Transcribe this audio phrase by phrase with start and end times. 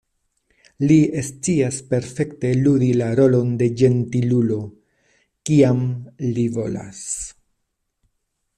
[0.91, 0.95] Li
[1.25, 4.59] scias perfekte ludi la rolon de ĝentilulo,
[5.51, 5.85] kiam
[6.39, 7.05] li volas.